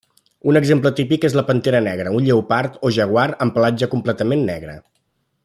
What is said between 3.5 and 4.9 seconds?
pelatge completament negre.